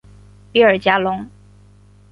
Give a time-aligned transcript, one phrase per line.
[0.51, 1.29] 比尔加龙。